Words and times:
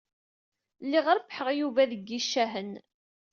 Lliɣ 0.83 1.05
rebbḥeɣ 1.15 1.49
Yuba 1.59 1.89
deg 1.91 2.01
yicahen. 2.13 2.71